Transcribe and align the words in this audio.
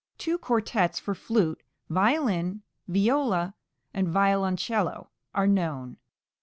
Two 0.17 0.39
quartets 0.39 0.99
for 0.99 1.13
flute, 1.13 1.61
violin, 1.87 2.63
viola, 2.87 3.53
and 3.93 4.07
violoncello 4.09 5.11
are 5.35 5.45
known. 5.45 5.97